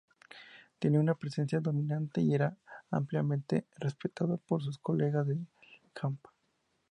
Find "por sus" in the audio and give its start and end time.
4.39-4.79